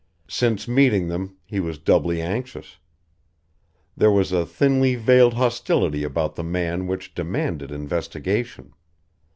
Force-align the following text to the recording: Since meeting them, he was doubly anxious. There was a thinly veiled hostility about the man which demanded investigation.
Since 0.27 0.67
meeting 0.67 1.09
them, 1.09 1.37
he 1.45 1.59
was 1.59 1.77
doubly 1.77 2.23
anxious. 2.23 2.79
There 3.95 4.09
was 4.09 4.31
a 4.31 4.47
thinly 4.47 4.95
veiled 4.95 5.35
hostility 5.35 6.03
about 6.03 6.33
the 6.33 6.43
man 6.43 6.87
which 6.87 7.13
demanded 7.13 7.69
investigation. 7.69 8.73